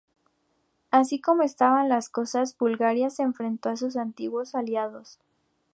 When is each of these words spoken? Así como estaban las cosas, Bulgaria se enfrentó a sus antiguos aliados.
Así 0.89 1.21
como 1.21 1.43
estaban 1.43 1.87
las 1.87 2.09
cosas, 2.09 2.57
Bulgaria 2.57 3.11
se 3.11 3.21
enfrentó 3.21 3.69
a 3.69 3.75
sus 3.75 3.97
antiguos 3.97 4.55
aliados. 4.55 5.19